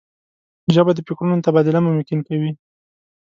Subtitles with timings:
[0.73, 2.51] ژبه د فکرونو تبادله ممکن کوي